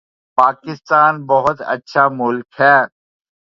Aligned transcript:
پاکستان 0.37 1.13
بہت 1.25 1.57
اچھا 1.73 2.03
ملک 2.11 2.47
ہے 2.59 2.77